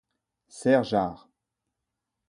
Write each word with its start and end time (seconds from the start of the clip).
Serres 0.59 0.83
Jard. 0.89 1.29